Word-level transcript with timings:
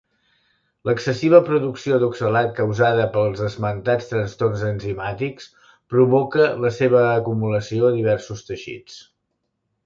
L’excessiva 0.89 1.41
producció 1.49 1.99
d’oxalat 2.03 2.49
causada 2.59 3.05
pels 3.17 3.43
esmentats 3.49 4.09
trastorns 4.13 4.63
enzimàtics 4.71 5.49
provoca 5.95 6.49
la 6.65 6.73
seva 6.79 7.05
acumulació 7.11 7.91
a 7.91 7.95
diversos 8.01 8.43
teixits. 8.51 8.99